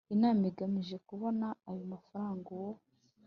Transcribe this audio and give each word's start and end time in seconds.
inama 0.13 0.43
agamije 0.51 0.95
kubona 1.07 1.47
ayo 1.69 1.83
mafaranga 1.93 2.47
uwo 2.57 2.71